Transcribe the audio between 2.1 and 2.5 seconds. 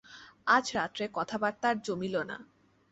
না।